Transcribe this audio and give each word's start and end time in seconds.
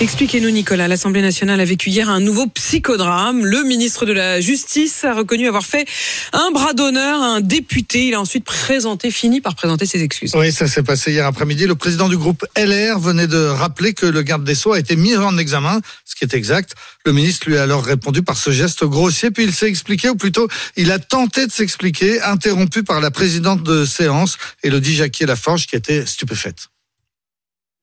Expliquez-nous, 0.00 0.50
Nicolas. 0.50 0.86
L'Assemblée 0.86 1.22
nationale 1.22 1.60
a 1.60 1.64
vécu 1.64 1.90
hier 1.90 2.08
un 2.08 2.20
nouveau 2.20 2.46
psychodrame. 2.46 3.44
Le 3.44 3.64
ministre 3.64 4.06
de 4.06 4.12
la 4.12 4.40
Justice 4.40 5.02
a 5.02 5.12
reconnu 5.12 5.48
avoir 5.48 5.66
fait 5.66 5.88
un 6.32 6.52
bras 6.52 6.72
d'honneur 6.72 7.20
à 7.20 7.26
un 7.26 7.40
député. 7.40 8.06
Il 8.06 8.14
a 8.14 8.20
ensuite 8.20 8.44
présenté, 8.44 9.10
fini 9.10 9.40
par 9.40 9.56
présenter 9.56 9.86
ses 9.86 10.00
excuses. 10.04 10.36
Oui, 10.36 10.52
ça 10.52 10.68
s'est 10.68 10.84
passé 10.84 11.10
hier 11.10 11.26
après-midi. 11.26 11.66
Le 11.66 11.74
président 11.74 12.08
du 12.08 12.16
groupe 12.16 12.46
LR 12.56 13.00
venait 13.00 13.26
de 13.26 13.44
rappeler 13.44 13.92
que 13.92 14.06
le 14.06 14.22
garde 14.22 14.44
des 14.44 14.54
Sceaux 14.54 14.72
a 14.72 14.78
été 14.78 14.94
mis 14.94 15.16
en 15.16 15.36
examen, 15.36 15.80
ce 16.04 16.14
qui 16.14 16.22
est 16.22 16.34
exact. 16.34 16.76
Le 17.04 17.12
ministre 17.12 17.48
lui 17.48 17.58
a 17.58 17.64
alors 17.64 17.84
répondu 17.84 18.22
par 18.22 18.36
ce 18.36 18.52
geste 18.52 18.84
grossier, 18.84 19.32
puis 19.32 19.42
il 19.42 19.52
s'est 19.52 19.68
expliqué, 19.68 20.10
ou 20.10 20.14
plutôt, 20.14 20.46
il 20.76 20.92
a 20.92 21.00
tenté 21.00 21.44
de 21.44 21.50
s'expliquer, 21.50 22.22
interrompu 22.22 22.84
par 22.84 23.00
la 23.00 23.10
présidente 23.10 23.64
de 23.64 23.84
séance, 23.84 24.38
Elodie 24.62 24.94
Jacquier-Laforge, 24.94 25.66
qui 25.66 25.74
était 25.74 26.06
stupéfaite 26.06 26.68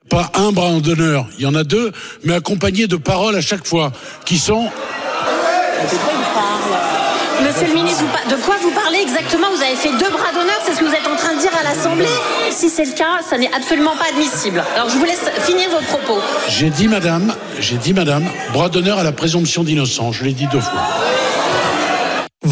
pas 0.10 0.32
un 0.36 0.52
bras 0.52 0.72
d'honneur, 0.80 1.28
il 1.38 1.44
y 1.44 1.48
en 1.48 1.56
a 1.56 1.64
deux, 1.64 1.92
mais 2.24 2.36
accompagnés 2.36 2.88
de 2.88 2.96
paroles 2.96 3.36
à 3.36 3.42
chaque 3.42 3.66
fois, 3.66 3.92
qui 4.26 4.38
sont... 4.38 4.70
Monsieur 7.44 7.68
le 7.68 7.74
ministre, 7.74 8.04
de 8.30 8.36
quoi 8.44 8.56
vous 8.62 8.72
parlez 8.72 9.00
exactement? 9.00 9.48
Vous 9.54 9.62
avez 9.62 9.76
fait 9.76 9.92
deux 9.92 10.10
bras 10.10 10.32
d'honneur, 10.34 10.56
c'est 10.66 10.74
ce 10.74 10.80
que 10.80 10.86
vous 10.86 10.94
êtes 10.94 11.08
en 11.08 11.16
train 11.16 11.36
de 11.36 11.42
dire 11.42 11.52
à 11.60 11.64
l'Assemblée 11.64 12.08
Si 12.50 12.70
c'est 12.70 12.86
le 12.86 12.94
cas, 12.94 13.22
ça 13.30 13.38
n'est 13.38 13.54
absolument 13.54 13.96
pas 13.98 14.06
admissible. 14.10 14.64
Alors 14.74 14.90
je 14.90 14.98
vous 14.98 15.06
laisse 15.06 15.30
finir 15.42 15.70
vos 15.70 15.82
propos. 15.86 16.22
J'ai 16.48 16.70
dit, 16.70 16.88
madame, 16.88 17.34
j'ai 17.60 17.76
dit, 17.76 17.94
madame, 17.94 18.24
bras 18.54 18.70
d'honneur 18.70 19.00
à 19.00 19.04
la 19.04 19.12
présomption 19.12 19.64
d'innocence. 19.64 20.16
Je 20.16 20.24
l'ai 20.24 20.34
dit 20.34 20.48
deux 20.48 20.62
fois. 20.62 20.82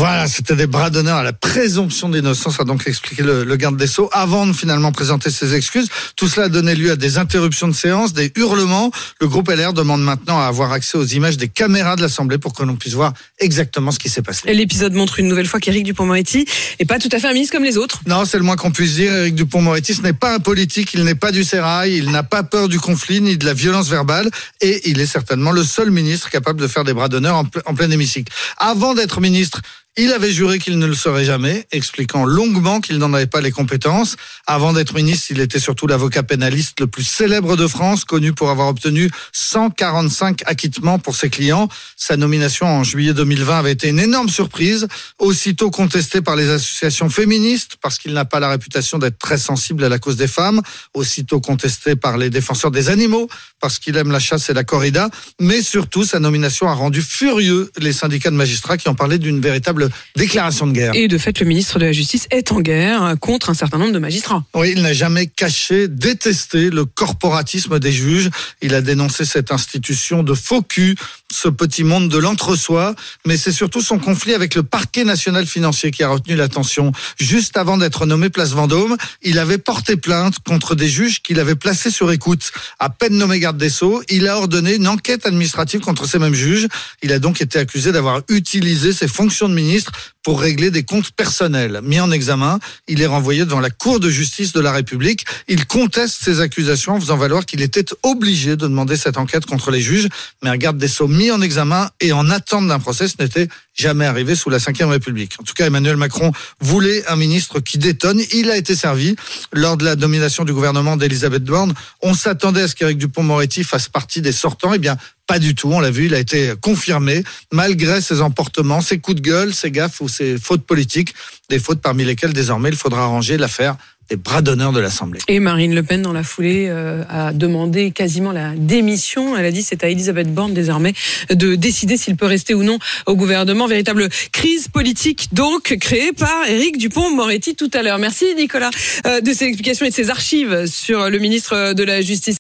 Voilà, 0.05 0.27
c'était 0.27 0.57
des 0.57 0.67
bras 0.67 0.89
d'honneur 0.89 1.15
à 1.15 1.23
la 1.23 1.31
présomption 1.31 2.09
d'innocence, 2.09 2.59
a 2.59 2.65
donc 2.65 2.85
expliqué 2.87 3.23
le, 3.23 3.55
garde 3.55 3.77
des 3.77 3.87
Sceaux, 3.87 4.09
avant 4.11 4.45
de 4.45 4.51
finalement 4.51 4.91
présenter 4.91 5.29
ses 5.29 5.55
excuses. 5.55 5.87
Tout 6.17 6.27
cela 6.27 6.47
a 6.47 6.49
donné 6.49 6.75
lieu 6.75 6.91
à 6.91 6.97
des 6.97 7.17
interruptions 7.17 7.69
de 7.69 7.73
séance, 7.73 8.11
des 8.11 8.29
hurlements. 8.35 8.91
Le 9.21 9.29
groupe 9.29 9.47
LR 9.49 9.71
demande 9.71 10.03
maintenant 10.03 10.37
à 10.41 10.47
avoir 10.47 10.73
accès 10.73 10.97
aux 10.97 11.05
images 11.05 11.37
des 11.37 11.47
caméras 11.47 11.95
de 11.95 12.01
l'Assemblée 12.01 12.37
pour 12.37 12.51
que 12.51 12.63
l'on 12.63 12.75
puisse 12.75 12.95
voir 12.95 13.13
exactement 13.39 13.91
ce 13.91 13.99
qui 13.99 14.09
s'est 14.09 14.21
passé. 14.21 14.53
L'épisode 14.53 14.91
montre 14.91 15.21
une 15.21 15.29
nouvelle 15.29 15.47
fois 15.47 15.61
qu'Éric 15.61 15.85
Dupont-Moretti 15.85 16.45
n'est 16.81 16.85
pas 16.85 16.99
tout 16.99 17.07
à 17.13 17.19
fait 17.19 17.29
un 17.29 17.33
ministre 17.33 17.55
comme 17.55 17.63
les 17.63 17.77
autres. 17.77 18.01
Non, 18.05 18.25
c'est 18.25 18.37
le 18.37 18.43
moins 18.43 18.57
qu'on 18.57 18.71
puisse 18.71 18.95
dire. 18.95 19.13
Éric 19.13 19.35
Dupont-Moretti, 19.35 19.93
ce 19.93 20.01
n'est 20.01 20.11
pas 20.11 20.35
un 20.35 20.39
politique, 20.39 20.93
il 20.95 21.05
n'est 21.05 21.15
pas 21.15 21.31
du 21.31 21.45
sérail, 21.45 21.95
il 21.95 22.11
n'a 22.11 22.23
pas 22.23 22.43
peur 22.43 22.67
du 22.67 22.77
conflit 22.77 23.21
ni 23.21 23.37
de 23.37 23.45
la 23.45 23.53
violence 23.53 23.87
verbale 23.87 24.29
et 24.59 24.89
il 24.89 24.99
est 24.99 25.05
certainement 25.05 25.53
le 25.53 25.63
seul 25.63 25.91
ministre 25.91 26.29
capable 26.29 26.59
de 26.59 26.67
faire 26.67 26.83
des 26.83 26.93
bras 26.93 27.07
d'honneur 27.07 27.37
en, 27.37 27.45
en 27.67 27.73
plein 27.73 27.89
hémicycle. 27.89 28.33
Avant 28.57 28.93
d'être 28.95 29.21
ministre, 29.21 29.61
il 29.95 30.11
avait 30.11 30.31
juré 30.31 30.57
qu'il 30.57 30.79
ne 30.79 30.87
le 30.87 30.95
serait 30.95 31.23
jamais, 31.23 31.67
expliquant 31.71 32.25
longuement 32.25 32.81
qu'il 32.81 32.97
n'en 32.97 33.13
avait 33.13 33.27
pas 33.27 33.41
les 33.41 33.51
compétences. 33.51 34.15
Avant 34.47 34.73
d'être 34.73 34.95
ministre, 34.95 35.27
il 35.29 35.39
était 35.39 35.59
surtout 35.59 35.85
l'avocat 35.85 36.23
pénaliste 36.23 36.79
le 36.79 36.87
plus 36.87 37.03
célèbre 37.03 37.55
de 37.55 37.67
France, 37.67 38.03
connu 38.03 38.33
pour 38.33 38.49
avoir 38.49 38.69
obtenu 38.69 39.11
145 39.33 40.41
acquittements 40.47 40.97
pour 40.97 41.15
ses 41.15 41.29
clients. 41.29 41.67
Sa 41.95 42.17
nomination 42.17 42.65
en 42.65 42.83
juillet 42.83 43.13
2020 43.13 43.59
avait 43.59 43.71
été 43.73 43.89
une 43.89 43.99
énorme 43.99 44.29
surprise, 44.29 44.87
aussitôt 45.19 45.69
contestée 45.69 46.21
par 46.21 46.35
les 46.35 46.49
associations 46.49 47.09
féministes, 47.09 47.77
parce 47.79 47.99
qu'il 47.99 48.13
n'a 48.13 48.25
pas 48.25 48.39
la 48.39 48.49
réputation 48.49 48.97
d'être 48.97 49.19
très 49.19 49.37
sensible 49.37 49.83
à 49.83 49.89
la 49.89 49.99
cause 49.99 50.15
des 50.15 50.27
femmes, 50.27 50.61
aussitôt 50.95 51.39
contestée 51.39 51.95
par 51.95 52.17
les 52.17 52.31
défenseurs 52.31 52.71
des 52.71 52.89
animaux, 52.89 53.29
parce 53.59 53.77
qu'il 53.77 53.95
aime 53.97 54.11
la 54.11 54.19
chasse 54.19 54.49
et 54.49 54.53
la 54.53 54.63
corrida, 54.63 55.09
mais 55.39 55.61
surtout 55.61 56.03
sa 56.03 56.19
nomination 56.19 56.67
a 56.67 56.73
rendu 56.73 57.03
furieux 57.03 57.71
les 57.77 57.93
syndicats 57.93 58.31
de 58.31 58.35
magistrats 58.35 58.77
qui 58.77 58.89
ont 58.89 58.95
parlé 58.95 59.19
d'une 59.19 59.39
véritable 59.39 59.82
déclaration 60.15 60.67
de 60.67 60.73
guerre. 60.73 60.95
Et 60.95 61.07
de 61.07 61.17
fait, 61.17 61.39
le 61.39 61.45
ministre 61.45 61.79
de 61.79 61.85
la 61.85 61.91
Justice 61.91 62.27
est 62.31 62.51
en 62.51 62.61
guerre 62.61 63.15
contre 63.19 63.49
un 63.49 63.53
certain 63.53 63.77
nombre 63.77 63.93
de 63.93 63.99
magistrats. 63.99 64.43
Oui, 64.53 64.73
il 64.75 64.81
n'a 64.81 64.93
jamais 64.93 65.27
caché, 65.27 65.87
détesté 65.87 66.69
le 66.69 66.85
corporatisme 66.85 67.79
des 67.79 67.91
juges. 67.91 68.29
Il 68.61 68.73
a 68.73 68.81
dénoncé 68.81 69.25
cette 69.25 69.51
institution 69.51 70.23
de 70.23 70.33
faux 70.33 70.61
cul, 70.61 70.95
ce 71.31 71.47
petit 71.49 71.83
monde 71.83 72.09
de 72.09 72.17
l'entre-soi, 72.17 72.95
mais 73.25 73.37
c'est 73.37 73.51
surtout 73.51 73.81
son 73.81 73.99
conflit 73.99 74.33
avec 74.33 74.55
le 74.55 74.63
parquet 74.63 75.03
national 75.03 75.45
financier 75.45 75.91
qui 75.91 76.03
a 76.03 76.09
retenu 76.09 76.35
l'attention. 76.35 76.91
Juste 77.19 77.57
avant 77.57 77.77
d'être 77.77 78.05
nommé 78.05 78.29
place 78.29 78.51
Vendôme, 78.51 78.97
il 79.21 79.39
avait 79.39 79.57
porté 79.57 79.95
plainte 79.95 80.39
contre 80.45 80.75
des 80.75 80.87
juges 80.87 81.21
qu'il 81.21 81.39
avait 81.39 81.55
placés 81.55 81.91
sur 81.91 82.11
écoute. 82.11 82.51
À 82.79 82.89
peine 82.89 83.17
nommé 83.17 83.39
garde 83.39 83.57
des 83.57 83.69
Sceaux, 83.69 84.03
il 84.09 84.27
a 84.27 84.37
ordonné 84.37 84.75
une 84.75 84.87
enquête 84.87 85.25
administrative 85.25 85.79
contre 85.79 86.05
ces 86.05 86.19
mêmes 86.19 86.33
juges. 86.33 86.67
Il 87.01 87.11
a 87.11 87.19
donc 87.19 87.41
été 87.41 87.57
accusé 87.59 87.91
d'avoir 87.91 88.21
utilisé 88.29 88.93
ses 88.93 89.07
fonctions 89.07 89.49
de 89.49 89.53
ministre 89.53 89.72
ministre 89.73 90.12
pour 90.23 90.39
régler 90.39 90.71
des 90.71 90.83
comptes 90.83 91.11
personnels. 91.11 91.81
Mis 91.83 91.99
en 91.99 92.11
examen, 92.11 92.59
il 92.87 93.01
est 93.01 93.05
renvoyé 93.05 93.45
devant 93.45 93.59
la 93.59 93.69
Cour 93.69 93.99
de 93.99 94.09
justice 94.09 94.53
de 94.53 94.61
la 94.61 94.71
République. 94.71 95.25
Il 95.47 95.65
conteste 95.67 96.17
ces 96.21 96.39
accusations 96.39 96.93
en 96.93 96.99
faisant 96.99 97.17
valoir 97.17 97.45
qu'il 97.45 97.61
était 97.61 97.85
obligé 98.03 98.51
de 98.51 98.67
demander 98.67 98.95
cette 98.95 99.17
enquête 99.17 99.45
contre 99.45 99.69
les 99.69 99.81
juges, 99.81 100.07
mais 100.41 100.49
un 100.49 100.57
garde 100.57 100.77
des 100.77 100.87
Sceaux 100.87 101.07
mis 101.07 101.29
en 101.31 101.41
examen 101.41 101.89
et 101.99 102.13
en 102.13 102.29
attente 102.29 102.67
d'un 102.67 102.79
procès, 102.79 103.05
n'était 103.19 103.47
jamais 103.75 104.05
arrivé 104.05 104.35
sous 104.35 104.49
la 104.49 104.57
Ve 104.57 104.89
République. 104.89 105.33
En 105.39 105.43
tout 105.43 105.53
cas, 105.53 105.65
Emmanuel 105.65 105.97
Macron 105.97 106.31
voulait 106.61 107.05
un 107.07 107.15
ministre 107.15 107.59
qui 107.59 107.77
détonne. 107.77 108.21
Il 108.31 108.49
a 108.51 108.57
été 108.57 108.75
servi 108.75 109.15
lors 109.51 109.77
de 109.77 109.85
la 109.85 109.95
domination 109.95 110.45
du 110.45 110.53
gouvernement 110.53 110.95
d'Elisabeth 110.95 111.43
Borne. 111.43 111.73
On 112.01 112.13
s'attendait 112.13 112.61
à 112.61 112.67
ce 112.67 112.75
qu'Éric 112.75 112.97
Dupont-Moretti 112.97 113.63
fasse 113.63 113.89
partie 113.89 114.21
des 114.21 114.31
sortants. 114.31 114.73
Eh 114.73 114.79
bien, 114.79 114.97
pas 115.27 115.39
du 115.39 115.55
tout, 115.55 115.71
on 115.71 115.79
l'a 115.79 115.89
vu, 115.89 116.05
il 116.05 116.13
a 116.13 116.19
été 116.19 116.53
confirmé, 116.61 117.23
malgré 117.51 118.01
ses 118.01 118.21
emportements, 118.21 118.81
ses 118.81 118.99
coups 118.99 119.15
de 119.15 119.21
gueule, 119.21 119.53
ses 119.53 119.71
gaffes 119.71 120.01
ses 120.13 120.37
fautes 120.37 120.63
politiques, 120.63 121.13
des 121.49 121.59
fautes 121.59 121.81
parmi 121.81 122.05
lesquelles 122.05 122.33
désormais 122.33 122.69
il 122.69 122.75
faudra 122.75 123.05
ranger 123.05 123.37
l'affaire 123.37 123.75
des 124.09 124.15
bras 124.17 124.41
d'honneur 124.41 124.73
de 124.73 124.79
l'Assemblée. 124.79 125.19
Et 125.27 125.39
Marine 125.39 125.73
Le 125.73 125.81
Pen, 125.81 126.01
dans 126.01 126.11
la 126.11 126.23
foulée, 126.23 126.67
euh, 126.69 127.03
a 127.09 127.31
demandé 127.31 127.91
quasiment 127.91 128.31
la 128.31 128.53
démission. 128.55 129.37
Elle 129.37 129.45
a 129.45 129.51
dit 129.51 129.63
c'est 129.63 129.83
à 129.83 129.89
Elisabeth 129.89 130.33
Borne 130.33 130.53
désormais 130.53 130.93
de 131.29 131.55
décider 131.55 131.95
s'il 131.95 132.15
peut 132.17 132.25
rester 132.25 132.53
ou 132.53 132.63
non 132.63 132.79
au 133.05 133.15
gouvernement. 133.15 133.65
Véritable 133.65 134.09
crise 134.31 134.67
politique 134.67 135.29
donc 135.31 135.75
créée 135.79 136.11
par 136.11 136.47
Éric 136.49 136.77
Dupont-Moretti 136.77 137.55
tout 137.55 137.71
à 137.73 137.81
l'heure. 137.81 137.97
Merci 137.97 138.25
Nicolas 138.35 138.71
euh, 139.07 139.21
de 139.21 139.33
ces 139.33 139.45
explications 139.45 139.85
et 139.85 139.89
de 139.89 139.95
ces 139.95 140.09
archives 140.09 140.65
sur 140.65 141.09
le 141.09 141.19
ministre 141.19 141.73
de 141.73 141.83
la 141.83 142.01
Justice. 142.01 142.31